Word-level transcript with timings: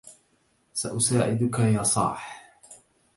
سأساعدك 0.73 1.59
يا 1.59 1.83
صاح. 1.83 2.41